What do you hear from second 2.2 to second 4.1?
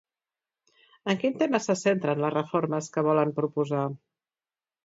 les reformes que volen proposar?